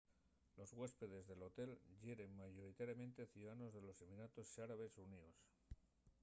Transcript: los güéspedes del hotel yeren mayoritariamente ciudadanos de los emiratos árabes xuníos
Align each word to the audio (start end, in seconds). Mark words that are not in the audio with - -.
los 0.57 0.73
güéspedes 0.73 1.27
del 1.27 1.43
hotel 1.43 1.77
yeren 2.01 2.35
mayoritariamente 2.35 3.27
ciudadanos 3.27 3.71
de 3.75 3.83
los 3.85 3.97
emiratos 4.05 4.49
árabes 4.65 4.91
xuníos 4.95 5.37